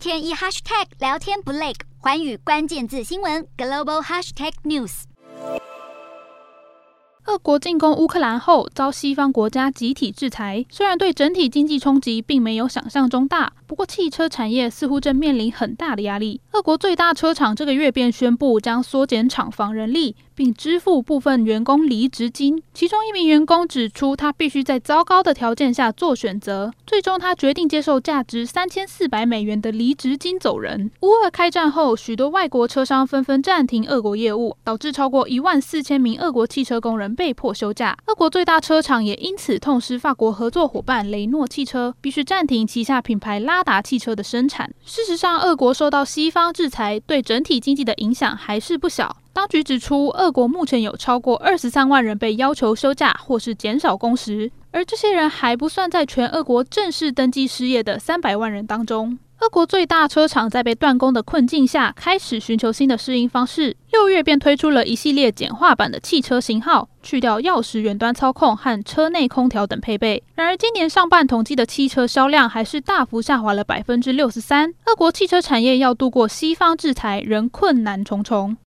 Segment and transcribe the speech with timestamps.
[0.00, 5.02] 天一 hashtag 聊天不累，寰宇关键字新闻 global hashtag news。
[7.26, 13.52] 俄国进攻乌克兰后，遭西方国家集体制裁，虽然对整体经济冲击并没有想象中大。
[13.66, 16.40] 不过，汽车产业似乎正面临很大的压力。
[16.52, 22.62] 俄国最大车厂这个月便宣布将缩减厂房人力，并支付部分员工离职金。
[22.72, 30.90] 其中一名员工指出，他必须在糟糕的条件下做选择，最终他决定接受价值三千四百美元的离职金走人。
[31.02, 37.96] 乌俄开战后，许多外国车商纷纷暂停俄国业务，导致超过一万四千名俄国汽车工人被迫休假。
[38.06, 43.60] 俄国最大车厂也因此痛失法国合作伙伴雷诺汽车，必须暂停旗下品牌拉。
[43.62, 44.72] 达汽车的生产。
[44.84, 49.18] 事实上，俄国受到西方制裁，对整体经济的影响还是不小。
[49.32, 59.18] 当局指出，俄国目前有超过二十三万人被要求休假或是减少工时，而这些人还不算在全俄国正式登记失业的三百万人当中。
[59.40, 63.74] 俄国最大车厂在被断供的困境下，开始寻求新的适应方式。
[63.90, 70.22] 六月便推出了一系列简化版的汽车型号，去掉钥匙远端操控和车内空调等配备。
[70.34, 74.74] 然而，今年上半统计的汽车销量还是大幅下滑了百分之六十三。
[74.84, 78.58] 俄国汽车产业要度过西方制裁，仍困难重重。